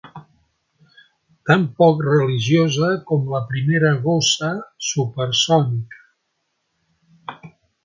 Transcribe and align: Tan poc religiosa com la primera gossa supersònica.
Tan 1.49 1.65
poc 1.81 2.01
religiosa 2.07 2.89
com 3.13 3.29
la 3.35 3.43
primera 3.53 3.93
gossa 4.07 4.51
supersònica. 4.89 7.39